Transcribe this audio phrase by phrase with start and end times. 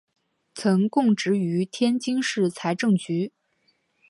[0.55, 3.31] 曾供职于天津市财政局。